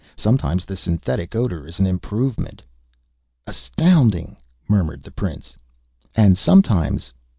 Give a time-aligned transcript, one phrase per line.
[0.15, 2.63] Sometimes the synthetic odor is an improvement."
[3.45, 4.35] "Astounding!"
[4.67, 5.55] murmured the prince.
[6.15, 7.13] "And sometimes